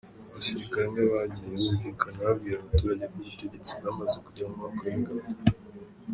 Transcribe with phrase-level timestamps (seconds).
[0.31, 5.25] Abasirikare bamwe bagiye bumvikana babwira abaturage ko ubutegetsi bwamaze kujya mu maboko y’ingabo.